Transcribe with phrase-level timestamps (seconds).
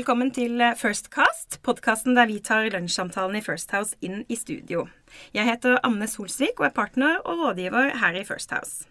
[0.00, 4.86] Velkommen til Firstcast, podkasten der vi tar lunsjsamtalen i First House inn i studio.
[5.36, 8.88] Jeg heter Anne Solsvik og er partner og rådgiver her i First House.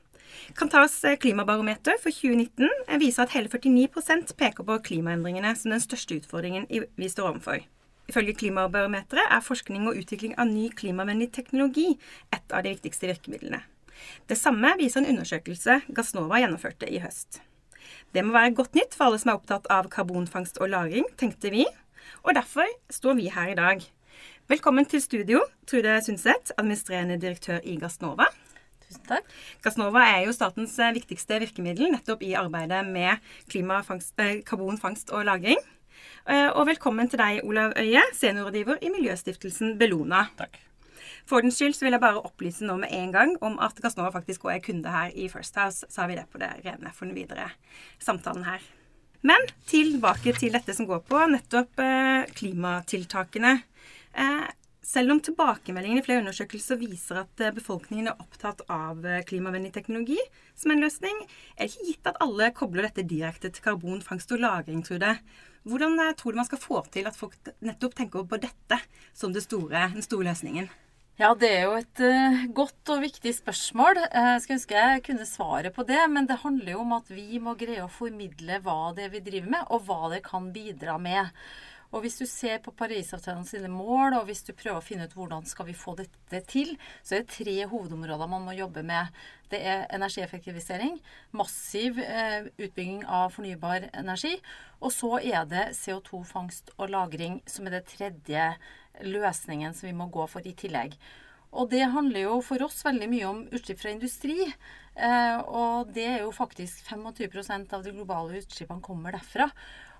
[0.54, 6.70] Kantas klimabarometer for 2019 viser at hele 49% peker på klimaendringene som den største utfordringen
[6.70, 7.66] vi står overfor.
[8.06, 11.96] Ifølge Klimabarometeret er forskning og utvikling av ny klimavennlig teknologi
[12.30, 13.64] et av de viktigste virkemidlene.
[14.30, 17.42] Det samme viser en undersøkelse Gassnova gjennomførte i høst.
[18.14, 21.52] Det må være godt nytt for alle som er opptatt av karbonfangst og -lagring, tenkte
[21.54, 21.66] vi.
[22.24, 23.84] Og derfor står vi her i dag.
[24.48, 28.26] Velkommen til studio, Trude Sundset, administrerende direktør i Gassnova.
[28.88, 29.24] Tusen takk.
[29.62, 33.12] Gassnova er jo statens eh, viktigste virkemiddel nettopp i arbeidet med
[33.54, 35.62] eh, karbonfangst og -lagring.
[36.30, 40.26] Eh, og velkommen til deg, Olav Øie, seniorrådgiver i miljøstiftelsen Bellona.
[40.38, 40.69] Takk.
[41.30, 44.10] For den skyld så vil jeg bare opplyse nå med en gang om at Gassnova
[44.16, 45.86] faktisk også er kunde her i First House.
[45.86, 47.52] Så har vi det på det rene for den videre
[48.02, 48.64] samtalen her.
[49.22, 53.52] Men tilbake til dette som går på nettopp eh, klimatiltakene.
[54.16, 54.48] Eh,
[54.90, 60.18] selv om tilbakemeldingene i flere undersøkelser viser at eh, befolkningen er opptatt av klimavennlig teknologi
[60.58, 61.22] som en løsning,
[61.60, 65.22] er det ikke gitt at alle kobler dette direkte til karbonfangst og -lagring, tror jeg.
[65.68, 68.82] Hvordan tror du man skal få til at folk nettopp tenker på dette
[69.14, 70.70] som det store, den store løsningen?
[71.20, 73.98] Ja, det er jo et uh, godt og viktig spørsmål.
[74.06, 76.00] Jeg uh, skulle ønske jeg kunne svare på det.
[76.08, 79.20] Men det handler jo om at vi må greie å formidle hva det er vi
[79.26, 81.28] driver med, og hva det kan bidra med.
[81.92, 85.18] Og hvis du ser på Parisavtalen sine mål, og hvis du prøver å finne ut
[85.18, 89.12] hvordan skal vi få dette til, så er det tre hovedområder man må jobbe med.
[89.52, 91.02] Det er energieffektivisering,
[91.36, 94.38] massiv uh, utbygging av fornybar energi,
[94.80, 98.54] og så er det CO2-fangst og -lagring, som er det tredje
[99.06, 100.96] løsningen som vi må gå for i tillegg.
[101.50, 104.38] Og det handler jo for oss veldig mye om utslipp fra industri.
[104.46, 109.50] Eh, og det er jo faktisk 25% av de globale utslippene kommer derfra.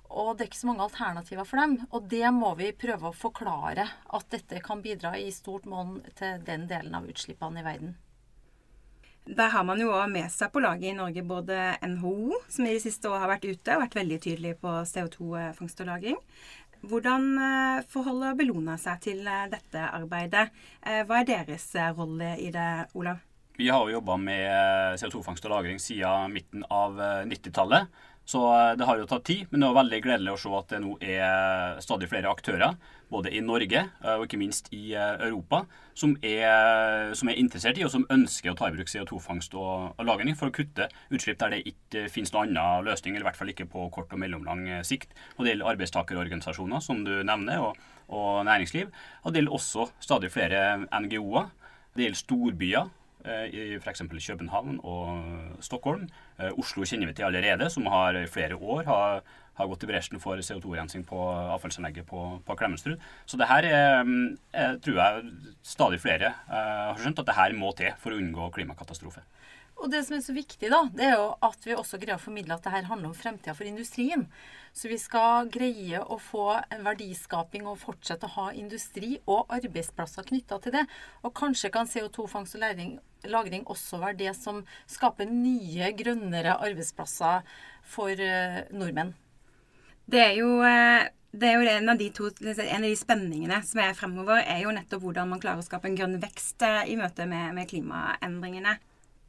[0.10, 1.80] Og det er ikke så mange alternativer for dem.
[1.94, 6.42] Og det må vi prøve å forklare at dette kan bidra i stort monn til
[6.46, 7.98] den delen av utslippene i verden.
[9.30, 12.72] Der har man jo òg med seg på laget i Norge både NHO, som i
[12.74, 16.18] de siste årene har vært ute og vært veldig tydelig på CO2-fangst og -lagring.
[16.82, 20.48] Hvordan eh, forholder Bellona seg til eh, dette arbeidet?
[20.80, 21.68] Eh, hva er deres
[21.98, 23.20] rolle i det, Olav?
[23.60, 26.96] Vi har jo jobba med CO2-fangst og -lagring siden midten av
[27.28, 27.90] 90-tallet.
[28.30, 28.44] Så
[28.78, 30.92] det har jo tatt tid, men det er veldig gledelig å se at det nå
[31.02, 32.76] er stadig flere aktører
[33.10, 35.64] både i Norge eh, og ikke minst i eh, Europa,
[35.98, 39.96] som er, som er interessert i og som ønsker å ta i bruk CO2-fangst og,
[39.96, 43.30] og, lagring for å kutte utslipp der det ikke finnes noen annen løsning, eller i
[43.32, 45.16] hvert fall ikke på kort og mellomlang eh, sikt.
[45.38, 48.94] Og Det gjelder arbeidstakerorganisasjoner, som du nevner, og, og næringsliv.
[49.24, 51.50] Og det gjelder også stadig flere NGO-er.
[51.98, 52.96] Det gjelder storbyer
[53.28, 54.06] i f.eks.
[54.08, 56.06] København og Stockholm.
[56.56, 59.24] Oslo kjenner vi til allerede, som har i flere år har
[59.60, 61.20] har gått i bresjen for CO2-rensing på
[61.56, 63.00] avfallsanlegget på, på Klemetsrud.
[63.28, 64.14] Så det her er,
[64.54, 65.34] jeg tror jeg
[65.74, 69.26] stadig flere uh, har skjønt at det her må til for å unngå klimakatastrofe.
[69.80, 72.24] Og det som er så viktig, da, det er jo at vi også greier å
[72.24, 74.26] formidle at det her handler om fremtida for industrien.
[74.76, 80.28] Så vi skal greie å få en verdiskaping og fortsette å ha industri og arbeidsplasser
[80.28, 80.84] knytta til det.
[81.24, 82.64] Og kanskje kan CO2-fangst og
[83.28, 87.48] lagring også være det som skaper nye, grønnere arbeidsplasser
[87.84, 89.16] for uh, nordmenn.
[90.10, 93.60] Det er jo eh, det er jo en av, de to, en av de spenningene
[93.62, 96.88] som er fremover, er jo nettopp hvordan man klarer å skape en grønn vekst eh,
[96.90, 98.80] i møte med, med klimaendringene.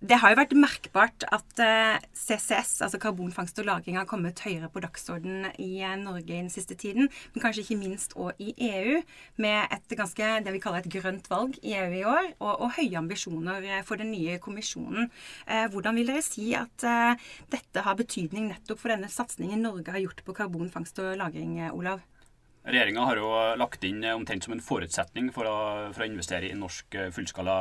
[0.01, 4.71] Det har jo vært merkbart at eh, CCS, altså karbonfangst og -lagring, har kommet høyere
[4.73, 7.11] på dagsordenen i eh, Norge i den siste tiden.
[7.35, 9.03] Men kanskje ikke minst òg i EU,
[9.37, 12.73] med et ganske det vi kaller et grønt valg i EU i år, og, og
[12.79, 15.11] høye ambisjoner eh, for den nye kommisjonen.
[15.45, 16.81] Hvordan vil dere si at
[17.53, 22.01] dette har betydning nettopp for denne satsingen Norge har gjort på karbonfangst og -lagring, Olav?
[22.61, 25.59] Regjeringa har jo lagt inn eh, omtrent som en forutsetning for å,
[25.95, 27.55] for å, investere i norsk eh, fullskala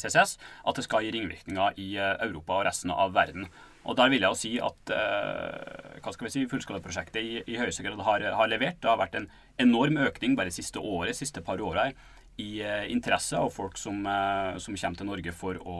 [0.00, 3.44] CCS at det skal gi ringvirkninger i eh, Europa og resten av verden.
[3.88, 7.58] Og Der vil jeg jo si at eh, hva skal vi si, fullskalaprosjektet i, i
[7.60, 8.80] høyeste grad har, har, levert.
[8.80, 9.28] Det har vært en
[9.60, 11.90] enorm økning bare siste året, siste par åra
[12.38, 15.78] i eh, interesse av folk som, eh, som, kommer til Norge for å,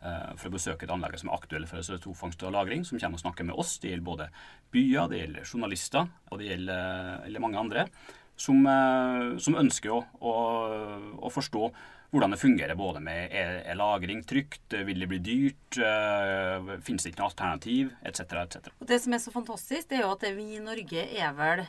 [0.00, 3.20] eh, for å besøke et anlegg som er aktuelle for CO2-fangst og -lagring, som kommer
[3.20, 3.78] og snakker med oss.
[3.78, 4.28] Det gjelder både
[4.72, 7.88] byer, det gjelder journalister og det gjelder, mange andre.
[8.36, 8.64] Som,
[9.38, 10.32] som ønsker å, å,
[11.20, 11.68] å, forstå
[12.10, 15.76] hvordan det fungerer både med er, er lagring trygt, vil det bli dyrt,
[16.82, 18.20] finnes det ikke noe alternativ, etc.
[18.40, 21.66] Et Det som er så fantastisk, det er jo at vi i Norge er vel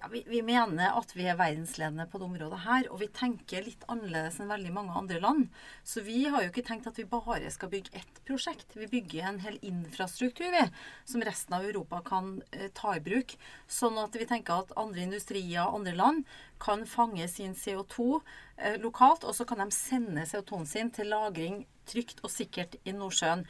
[0.00, 3.66] Ja, vi, vi, mener at vi er verdensledende på det området her, og vi tenker
[3.66, 5.50] litt annerledes enn veldig mange andre land.
[5.84, 8.72] Så vi har jo ikke tenkt at vi bare skal bygge ett prosjekt.
[8.80, 10.62] Vi bygger en hel infrastruktur vi,
[11.04, 13.34] som resten av Europa kan eh, ta i bruk.
[13.68, 16.24] Sånn at vi tenker at andre industrier og andre land
[16.64, 18.08] kan fange sin CO2
[18.56, 22.96] eh, lokalt, og så kan de sende CO2-en sin til lagring trygt og sikkert i
[22.96, 23.44] Nordsjøen.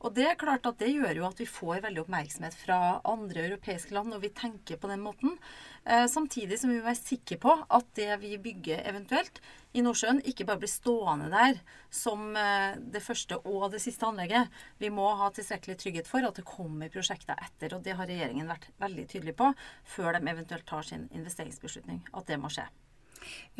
[0.00, 3.44] Og det er klart at det gjør jo at vi får veldig oppmerksomhet fra andre
[3.50, 5.36] europeiske land når vi tenker på den måten.
[5.84, 9.42] Eh, samtidig som vi må være sikre på at det vi bygger eventuelt
[9.76, 11.60] i Nordsjøen, ikke bare blir stående der
[11.92, 14.48] som eh, det første og det siste anlegget.
[14.80, 17.76] Vi må ha tilstrekkelig trygghet for at det kommer prosjekter etter.
[17.76, 19.52] Og det har regjeringen vært veldig tydelig på
[19.96, 22.06] før de eventuelt tar sin investeringsbeslutning.
[22.16, 22.70] At det må skje.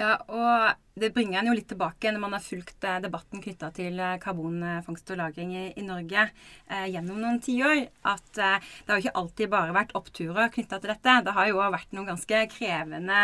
[0.00, 3.70] Ja, og det bringer en jo litt tilbake når man har fulgt eh, debatten knytta
[3.76, 8.92] til eh, karbonfangst og -lagring i, i Norge eh, gjennom noen tiår, at eh, det
[8.92, 11.16] har jo ikke alltid bare vært oppturer knytta til dette.
[11.24, 13.20] Det har jo vært noen ganske krevende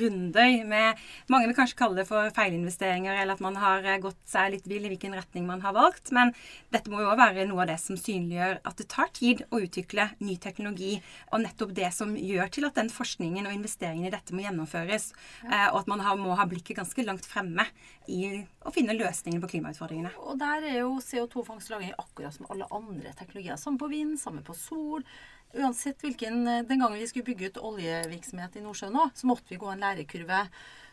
[0.00, 4.20] runder med Mange vil kanskje kalle det for feilinvesteringer, eller at man har eh, gått
[4.26, 6.10] seg litt vill i hvilken retning man har valgt.
[6.14, 6.34] Men
[6.70, 10.10] dette må jo være noe av det som synliggjør at det tar tid å utvikle
[10.22, 10.98] ny teknologi,
[11.30, 15.12] og nettopp det som gjør til at den forskningen og investeringen i dette må gjennomføres.
[15.46, 17.66] Eh, og at man har, må ha blikket ganske langt fremme
[18.10, 20.12] i å finne løsninger på klimautfordringene.
[20.22, 23.56] Og der er jo CO2-fangst og -lagring akkurat som alle andre teknologier.
[23.56, 25.04] Samme på vind, samme på sol.
[25.50, 29.58] Uansett hvilken Den gangen vi skulle bygge ut oljevirksomhet i Nordsjøen nå, så måtte vi
[29.58, 30.44] gå en lærekurve.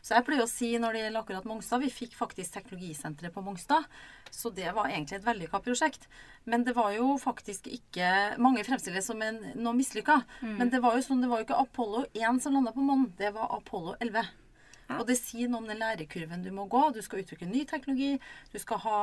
[0.02, 3.44] Så jeg pleier å si når det gjelder akkurat Mongstad Vi fikk faktisk teknologisenteret på
[3.44, 3.86] Mongstad.
[4.32, 6.08] Så det var egentlig et vellykka prosjekt.
[6.46, 10.22] Men det var jo faktisk ikke Mange fremstiller det som en, noe mislykka.
[10.42, 10.58] Mm.
[10.62, 13.12] Men det var jo sånn, det var jo ikke Apollo 1 som landa på månen.
[13.20, 14.26] Det var Apollo 11.
[14.96, 16.88] Og det sier noe om den lærekurven du må gå.
[16.96, 18.16] Du skal utvikle ny teknologi.
[18.54, 19.00] Du skal ha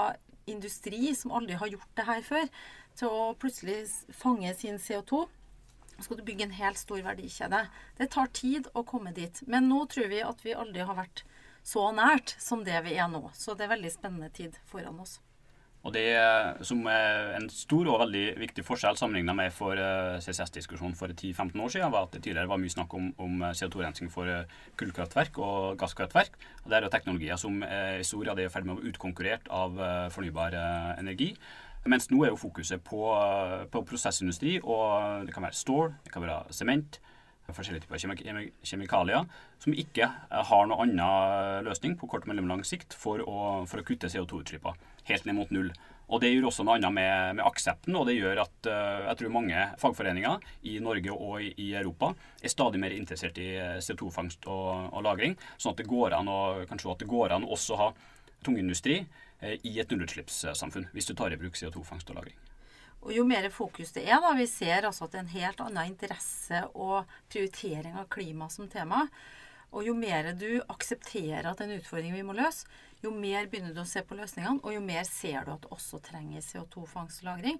[0.50, 2.48] industri som aldri har gjort det her før,
[2.98, 3.78] til å plutselig
[4.14, 5.24] fange sin CO2.
[5.94, 7.64] Så skal du bygge en helt stor verdikjede.
[7.98, 9.42] Det tar tid å komme dit.
[9.46, 11.24] Men nå tror vi at vi aldri har vært
[11.64, 13.28] så nært som det vi er nå.
[13.36, 15.18] Så det er veldig spennende tid foran oss.
[15.84, 16.06] Og det
[16.64, 21.60] som er en stor og veldig viktig forskjell sammenlignet med for eh, CCS-diskusjonen for 10-15
[21.60, 24.48] år siden, var at det tidligere var mye snakk om, om CO2-rensing for eh,
[24.80, 26.38] kullkraftverk og gasskraftverk.
[26.62, 28.94] Og Det er jo teknologier som i stor grad er i ferd med å bli
[28.94, 30.56] utkonkurrert av eh, fornybar
[30.96, 31.34] energi.
[31.84, 33.04] Mens nå er jo fokuset på,
[33.68, 36.96] på prosessindustri, og det kan være stål, det kan være sement,
[37.52, 38.00] forskjellige typer
[38.64, 39.26] kjemikalier,
[39.60, 43.86] som ikke har noen annen løsning på kort, mellom lang sikt for å, for å
[43.86, 45.72] kutte CO2-utslippene helt ned mot null.
[46.12, 49.18] Og Det gjør også noe annet med, med aksepten, og det gjør at uh, jeg
[49.20, 52.12] tror mange fagforeninger i Norge og i, i Europa
[52.42, 56.28] er stadig mer interessert i eh, CO2-fangst og, og, -lagring, sånn at det går an
[56.28, 57.88] å, kanskje at det går an også å ha
[58.44, 62.36] tungindustri uh, i et nullutslippssamfunn, hvis du tar i bruk CO2-fangst og -lagring.
[63.04, 65.60] Og jo mer fokus det er, da, vi ser altså at det er en helt
[65.60, 69.04] annen interesse og prioritering av klima som tema.
[69.74, 72.64] Og jo mer du aksepterer at det er en utfordring vi må løse,
[73.04, 75.72] jo mer begynner du å se på løsningene, og jo mer ser du at det
[75.74, 77.58] også trenger CO2-fangst og -lagring.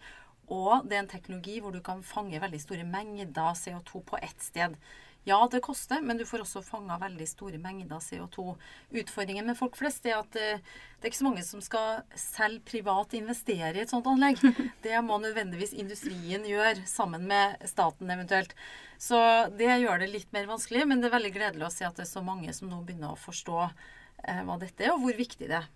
[0.48, 4.40] Og det er en teknologi hvor du kan fange veldig store mengder CO2 på ett
[4.42, 4.76] sted.
[5.24, 8.54] Ja, det koster, men du får også fanga veldig store mengder CO2.
[9.00, 10.60] Utfordringen med folk flest er at eh,
[11.00, 14.42] det er ikke så mange som skal selv privat investere i et sånt anlegg.
[14.84, 18.52] Det må nødvendigvis industrien gjøre, sammen med staten eventuelt.
[19.00, 19.18] Så
[19.56, 22.04] det gjør det litt mer vanskelig, men det er veldig gledelig å se at det
[22.04, 25.48] er så mange som nå begynner å forstå eh, hva dette er, og hvor viktig
[25.48, 25.72] det er.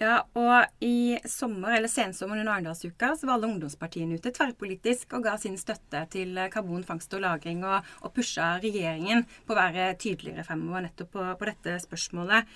[0.00, 5.26] Ja, og i sommer, eller sensommeren under Arendalsuka, så var alle ungdomspartiene ute tverrpolitisk og
[5.26, 10.46] ga sin støtte til karbonfangst og -lagring, og, og pusha regjeringen på å være tydeligere
[10.48, 12.48] fremover nettopp på, på dette spørsmålet.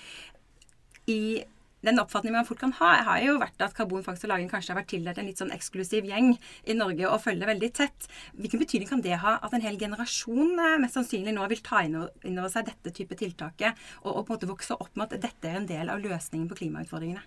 [1.06, 1.44] I
[1.84, 4.80] den oppfatningen man fort kan ha, har jo vært at karbonfangst og -lagring kanskje har
[4.80, 8.08] vært tildelt en litt sånn eksklusiv gjeng i Norge og følger veldig tett.
[8.34, 11.84] Hvilken betydning kan det ha at en hel generasjon eh, mest sannsynlig nå vil ta
[11.84, 15.22] inn over seg dette type tiltaket, og, og på en måte vokse opp med at
[15.28, 17.22] dette er en del av løsningen på klimautfordringene?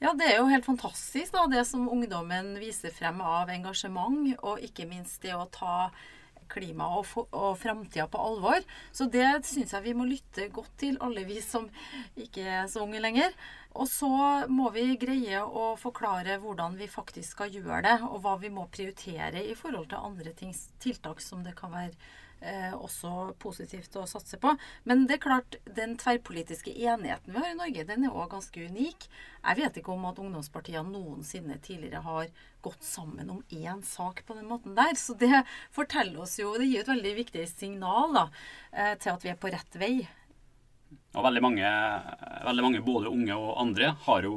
[0.00, 4.62] Ja, det er jo helt fantastisk, da, det som ungdommen viser frem av engasjement, og
[4.64, 5.90] ikke minst det å ta
[6.50, 8.64] klima og, og framtida på alvor.
[8.96, 11.68] Så det syns jeg vi må lytte godt til, alle vi som
[12.18, 13.36] ikke er så unge lenger.
[13.78, 14.10] Og så
[14.50, 18.66] må vi greie å forklare hvordan vi faktisk skal gjøre det, og hva vi må
[18.72, 21.94] prioritere i forhold til andre ting, tiltak som det kan være
[22.40, 24.56] eh, også positivt å satse på.
[24.88, 28.66] Men det er klart, den tverrpolitiske enigheten vi har i Norge, den er òg ganske
[28.72, 29.06] unik.
[29.40, 32.30] Jeg vet ikke om at ungdomspartiene noensinne tidligere har
[32.64, 34.96] gått sammen om én sak på den måten der.
[34.98, 38.30] Så det forteller oss jo Det gir et veldig viktig signal da,
[38.72, 39.94] eh, til at vi er på rett vei.
[41.10, 41.70] Og veldig mange,
[42.46, 44.34] veldig mange, både unge og andre, har jo,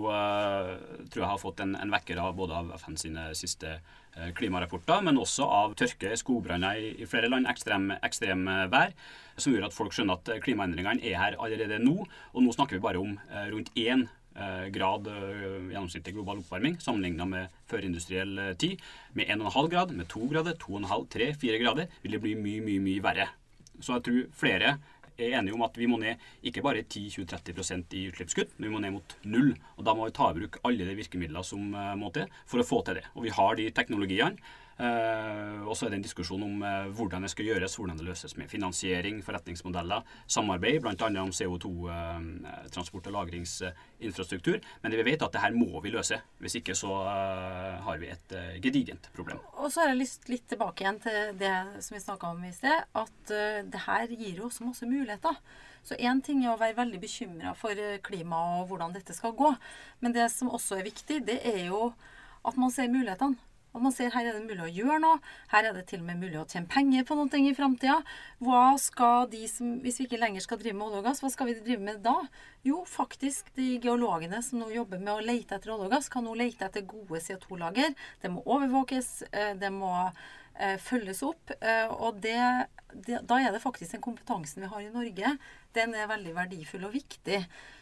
[1.14, 3.76] tror jeg har fått en, en vekker av både av FN sine siste
[4.38, 8.94] klimarapporter, men også av tørke, skogbranner i, i flere land, ekstrem, ekstrem vær,
[9.38, 12.08] som gjør at folk skjønner at klimaendringene er her allerede nå.
[12.34, 13.16] Og nå snakker vi bare om
[13.54, 18.82] rundt én Eh, grad eh, gjennomsnittlig global oppvarming sammenlignet med førindustriell eh, tid.
[19.14, 22.82] Med 1,5 grad, med 2 grader, 2,5, 3, 4 grader vil det bli mye, mye,
[22.82, 23.28] mye verre.
[23.78, 24.72] Så jeg tror flere
[25.18, 28.82] er enige om at vi må ned ikke bare 10-20-30% i utslippskutt, men vi må
[28.84, 29.54] ned mot null.
[29.78, 32.68] Og Da må vi ta i bruk alle de virkemidlene som må til for å
[32.68, 33.08] få til det.
[33.16, 34.38] Og vi har de teknologiene.
[34.74, 38.08] Uh, og så er det en diskusjon om uh, hvordan det skal gjøres, hvordan det
[38.08, 41.10] løses med finansiering, forretningsmodeller, samarbeid, bl.a.
[41.22, 44.58] om CO2-transport- uh, og lagringsinfrastruktur.
[44.82, 46.18] Men vi vet at det her må vi løse.
[46.42, 46.90] Hvis ikke så
[47.84, 49.40] har vi et gedigent problem.
[49.62, 51.54] Og så har jeg lyst litt tilbake igjen til det
[51.86, 53.34] som vi snakka om i sted, at
[53.70, 55.38] det her gir også masse muligheter.
[55.84, 59.54] Så én ting er å være veldig bekymra for klima og hvordan dette skal gå.
[60.04, 61.92] Men det som også er viktig, det er jo
[62.44, 63.40] at man ser mulighetene.
[63.74, 65.20] Og man ser her er det mulig å gjøre noe.
[65.52, 68.00] Her er det til og med mulig å tjene penger på noe i framtida.
[68.44, 71.32] Hva skal de som, hvis vi ikke lenger skal drive med olje og gass, hva
[71.34, 72.16] skal vi drive med da?
[72.68, 76.26] Jo, faktisk de geologene som nå jobber med å lete etter olje og gass, kan
[76.28, 77.98] nå lete etter gode CO2-lager.
[78.22, 79.12] Det må overvåkes.
[79.32, 79.92] Eh, det må
[80.82, 81.52] følges opp.
[81.60, 82.38] Eh, og det,
[82.94, 85.36] det, da er det faktisk den kompetansen vi har i Norge,
[85.74, 87.40] den er veldig verdifull og viktig.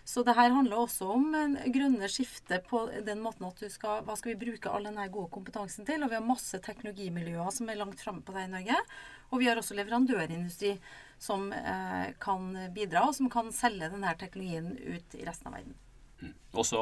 [0.07, 4.05] Så det her handler også om en grønne skifte på den måten at du skal
[4.07, 6.01] Hva skal vi bruke all denne gode kompetansen til?
[6.01, 8.79] Og vi har masse teknologimiljøer som er langt framme på det i Norge.
[9.31, 10.77] Og vi har også leverandørindustri
[11.21, 15.77] som eh, kan bidra, og som kan selge denne teknologien ut i resten av verden.
[16.51, 16.79] Også,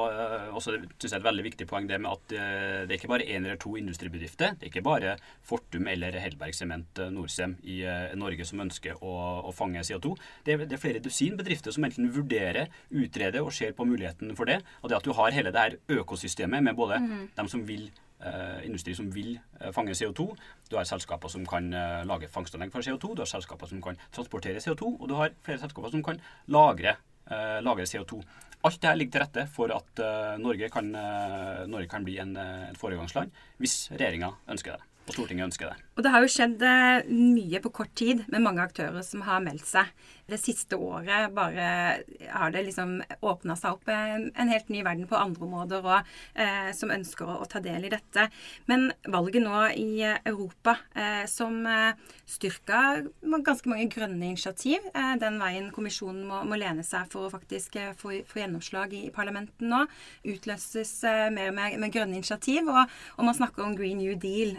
[0.58, 3.12] så syns synes jeg et veldig viktig poeng det med at eh, det er ikke
[3.12, 4.55] bare én eller to industribedrifter.
[4.58, 5.13] Det er ikke bare
[5.46, 7.84] Fortum eller Helberg Sement eh, Norcem i
[8.17, 9.13] Norge som ønsker å,
[9.46, 10.15] å fange CO2.
[10.46, 14.34] Det er, det er, flere dusin bedrifter som enten vurderer, utreder og ser på muligheten
[14.39, 14.60] for det.
[14.81, 17.25] Og det at du har hele det her økosystemet med både mm.
[17.38, 20.25] dem som vil Uh, industri som vil uh, fange CO2.
[20.67, 23.13] Du har selskaper som kan uh, lage fangstanlegg for CO2.
[23.15, 24.89] Du har selskaper som kan transportere CO2.
[25.00, 26.19] Og du har flere selskaper som kan
[26.51, 26.98] lagre,
[27.63, 28.19] lagre CO2.
[28.67, 32.35] Alt dette ligger til rette for at uh, Norge, kan, uh, Norge, kan, bli en,
[32.35, 35.88] uh, et foregangsland hvis regjeringa ønsker det og Stortinget ønsker det.
[35.99, 36.63] Og Det har jo skjedd
[37.11, 39.91] mye på kort tid med mange aktører som har meldt seg
[40.29, 41.65] det siste året bare
[42.29, 46.11] har det liksom åpna seg opp en, en, helt ny verden på andre områder og,
[46.39, 48.27] eh, som ønsker å, å, ta del i dette.
[48.69, 51.97] Men valget nå i Europa eh, som eh,
[52.29, 52.81] styrka
[53.21, 57.79] ganske mange grønne initiativ, eh, den veien kommisjonen må, må, lene seg for å faktisk
[57.79, 59.85] eh, få, få, gjennomslag i, i parlamentet nå,
[60.27, 62.69] utløses eh, mer med, med, grønne initiativ.
[62.69, 64.55] Og, og, man snakker om Green New Deal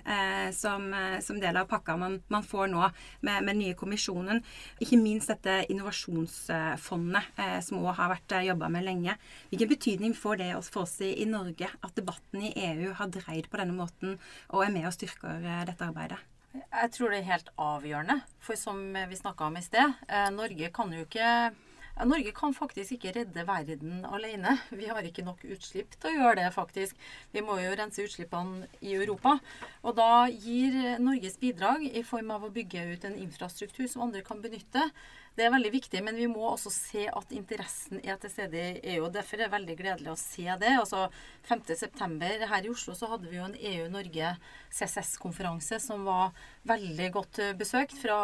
[0.54, 0.88] som,
[1.24, 2.82] som, del av pakka man, man får nå
[3.26, 4.42] med, med nye kommisjonen.
[4.82, 9.14] Ikke minst dette innovasjonsfondet, eh, som òg har vært eh, jobba med lenge.
[9.52, 13.60] Hvilken betydning får det for oss i Norge at debatten i EU har dreid på
[13.60, 14.18] denne måten
[14.50, 16.18] og er med og styrker eh, dette arbeidet?
[16.50, 18.16] Jeg tror det er helt avgjørende.
[18.42, 19.92] For som vi snakka om i sted,
[20.34, 21.28] Norge kan jo ikke
[22.08, 24.56] Norge kan faktisk ikke redde verden alene.
[24.72, 26.98] Vi har ikke nok utslipp til å gjøre det, faktisk.
[27.34, 29.36] Vi må jo rense utslippene i Europa.
[29.84, 34.24] Og da gir Norges bidrag i form av å bygge ut en infrastruktur som andre
[34.26, 34.86] kan benytte,
[35.38, 36.02] det er veldig viktig.
[36.04, 39.06] Men vi må også se at interessen er til stede i EU.
[39.06, 40.74] og Derfor er det veldig gledelig å se det.
[40.80, 41.06] Altså
[41.48, 42.48] 5.9.
[42.50, 44.34] her i Oslo så hadde vi jo en EU-Norge
[44.68, 46.34] CCS-konferanse som var
[46.68, 48.20] veldig godt besøkt fra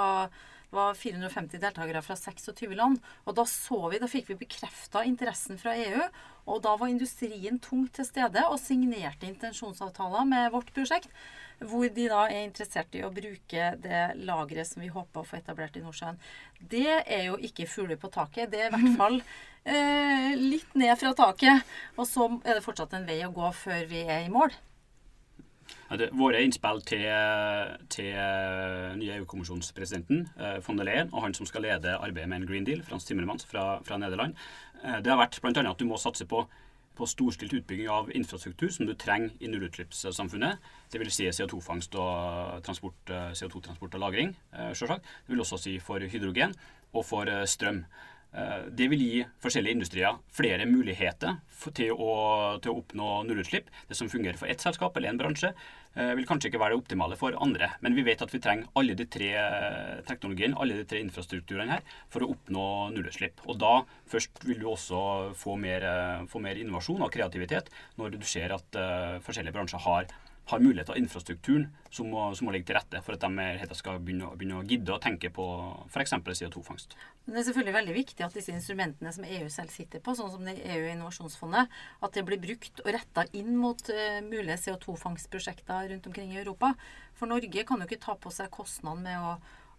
[0.74, 3.00] var 450 deltakere fra 26 land.
[3.24, 6.04] Og da så vi, da fikk vi bekrefta interessen fra EU.
[6.46, 11.10] Og da var industrien tungt til stede og signerte intensjonsavtaler med vårt prosjekt.
[11.56, 15.38] Hvor de da er interessert i å bruke det lageret som vi håper å få
[15.38, 16.20] etablert i Nordsjøen.
[16.60, 18.52] Det er jo ikke fugler på taket.
[18.52, 19.20] Det er i hvert fall
[19.64, 21.76] eh, litt ned fra taket.
[21.96, 24.54] Og så er det fortsatt en vei å gå før vi er i mål.
[25.86, 27.04] Det, våre innspill til,
[27.94, 32.42] til eh, nye EU-kommisjonspresidenten eh, von der Leyen og han som skal lede arbeidet med
[32.42, 34.34] en Green Deal, Frans Timmermans fra, fra Nederland,
[34.82, 35.62] eh, det har vært bl.a.
[35.62, 36.42] at du må satse på,
[36.98, 40.58] på storstilt utbygging av infrastruktur som du trenger i nullutslippssamfunnet.
[40.96, 44.34] vil Si CO2-fangst og transport, CO2-transport og -lagring,
[44.74, 45.04] selvsagt.
[45.26, 46.54] Det vil også si for hydrogen
[46.92, 47.84] og for strøm.
[48.36, 51.38] Eh, det vil gi forskjellige industrier flere muligheter
[51.76, 52.12] til å,
[52.60, 53.70] til å, oppnå nullutslipp.
[53.88, 55.54] Det som fungerer for ett selskap eller en bransje,
[55.96, 57.70] eh, vil kanskje ikke være det optimale for andre.
[57.80, 61.78] Men vi vet at vi trenger alle de tre eh, teknologiene, alle de tre infrastrukturene
[61.78, 63.40] her, for å oppnå nullutslipp.
[63.48, 63.74] Og da
[64.12, 65.88] først vil du også få mer,
[66.28, 68.78] få mer innovasjon og kreativitet når du ser at
[69.24, 70.12] forskjellige bransjer har
[70.46, 73.98] har mulighet til infrastrukturen som må, som må, ligge til rette for at de skal
[73.98, 75.46] begynne, begynne, å gidde å tenke på
[75.90, 76.14] f.eks.
[76.40, 76.94] CO2-fangst.
[77.26, 80.46] Det er selvfølgelig veldig viktig at disse instrumentene som EU selv sitter på, sånn som
[80.46, 81.76] det EU innovasjonsfondet,
[82.06, 86.76] at det blir brukt og retta inn mot uh, mulige CO2-fangstprosjekter rundt omkring i Europa.
[87.18, 89.36] For Norge kan jo ikke ta på seg kostnaden med å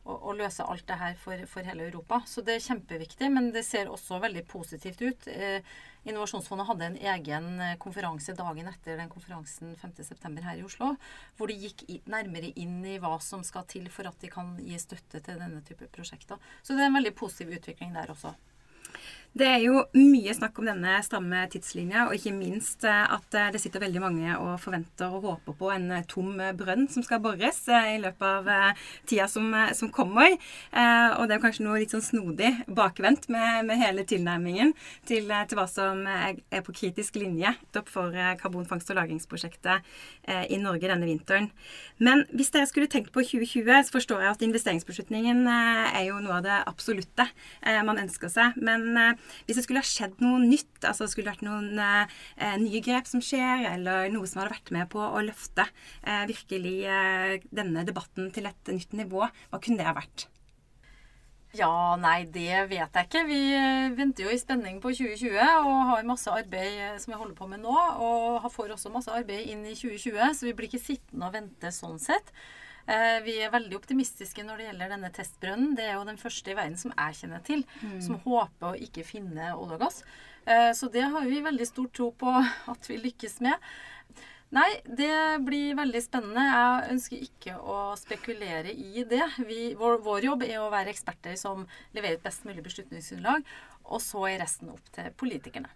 [0.08, 2.22] å, løse alt det her for, for, hele Europa.
[2.30, 5.30] Så det er kjempeviktig, men det ser også veldig positivt ut.
[5.32, 5.60] Eh,
[6.08, 10.44] Innovasjonsfondet hadde en egen eh, konferanse dagen etter den konferansen 5.9.
[10.46, 10.94] her i Oslo,
[11.38, 14.56] hvor de gikk i, nærmere inn i hva som skal til for at de kan
[14.64, 16.40] gi støtte til denne type prosjekter.
[16.64, 18.36] Så det er en veldig positiv utvikling der også.
[19.38, 23.50] Det er jo mye snakk om denne stramme tidslinja, og ikke minst eh, at eh,
[23.54, 27.22] det sitter veldig mange og forventer og håper på en eh, tom brønn som skal
[27.22, 28.80] bores i løpet av
[29.10, 30.34] tida som, som kommer.
[30.72, 34.74] Og det er kanskje noe litt sånn snodig bakvendt med, med hele tilnærmingen
[35.08, 37.52] til, til, hva som er på kritisk linje
[37.90, 39.86] for karbonfangst- og lagringsprosjektet
[40.54, 41.50] i Norge denne vinteren.
[42.04, 46.40] Men hvis dere skulle tenkt på 2020, så forstår jeg at investeringsbeslutningen er jo noe
[46.40, 47.28] av det absolutte
[47.88, 48.58] man ønsker seg.
[48.62, 52.82] men hvis det skulle ha skjedd noe nytt, altså det skulle vært noen eh, nye
[52.86, 57.46] grep som skjer, eller noe som hadde vært med på å løfte eh, virkelig eh,
[57.52, 60.30] denne debatten til et nytt nivå, hva kunne det ha vært?
[61.56, 63.24] Ja, nei, det vet jeg ikke.
[63.26, 67.20] Vi eh, venter jo i spenning på 2020 og har masse arbeid eh, som vi
[67.22, 67.76] holder på med nå.
[68.04, 71.72] Og får også masse arbeid inn i 2020, så vi blir ikke sittende og vente
[71.74, 72.34] sånn sett.
[72.88, 75.76] Eh, vi er veldig optimistiske når det gjelder denne testbrønnen.
[75.76, 78.00] Det er jo den første i verden som jeg kjenner til, mm.
[78.06, 80.00] som håper å ikke finne olje og gass.
[80.48, 82.32] Eh, så det har vi veldig stor tro på
[82.72, 83.68] at vi lykkes med.
[84.56, 85.12] Nei, det
[85.44, 86.46] blir veldig spennende.
[86.48, 89.26] Jeg ønsker ikke å spekulere i det.
[89.44, 93.44] Vi, vår, vår, jobb er å være eksperter som leverer et best mulig beslutningsgrunnlag,
[93.92, 95.74] og så er resten opp til politikerne.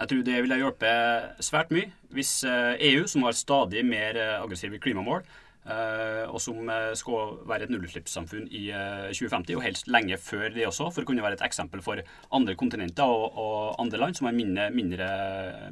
[0.00, 4.16] Jeg tror det ville hjulpet svært mye hvis EU, eh, e som har stadig mer
[4.40, 5.20] aggressive klimamål,
[5.64, 10.50] og som uh, skal være et nullutslippssamfunn i uh, eh, 2050, og helst lenge før
[10.52, 12.02] det også, for å kunne være et eksempel for
[12.36, 15.08] andre kontinenter og, og andre land som har mindre, mindre,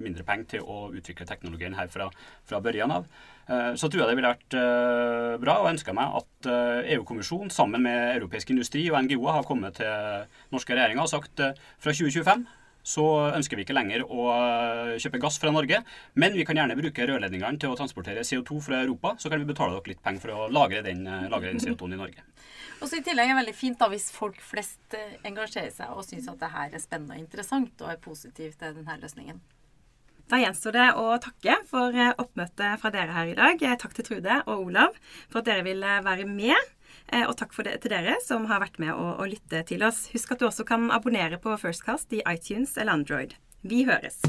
[0.01, 2.09] mindre, penger til å utvikle teknologien her fra,
[2.49, 3.07] fra børjan av.
[3.77, 4.55] Så tror jeg det ville vært
[5.43, 6.49] bra, og ønsker meg at
[6.95, 11.91] EU-kommisjonen sammen med europeisk industri og NGO-er har kommet til norske regjeringer og sagt fra
[11.91, 12.47] 2025
[12.83, 15.81] så ønsker vi ikke lenger å eh, kjøpe gass fra Norge,
[16.19, 19.15] men vi kan gjerne bruke rørledningene til å transportere CO2 fra Europa.
[19.23, 21.97] Så kan vi betale dere litt penger for å lagre den, eh, lagre den CO2-en
[21.97, 22.27] i Norge.
[22.83, 25.95] Og så I tillegg er det veldig fint da hvis folk flest eh, engasjerer seg
[25.95, 29.39] og syns at det her er spennende og interessant og er positiv til denne løsningen.
[30.33, 33.65] Da gjenstår det å takke for oppmøtet fra dere her i dag.
[33.83, 34.95] Takk til Trude og Olav
[35.29, 36.72] for at dere ville være med.
[37.11, 40.07] Eh, og takk det, til dere som har vært med å, å lytte til oss.
[40.15, 43.37] Husk at du også kan abonnere på Firstcast i iTunes eller Android.
[43.63, 44.23] Vi høres.